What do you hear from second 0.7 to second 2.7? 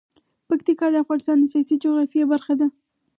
د افغانستان د سیاسي جغرافیه برخه ده.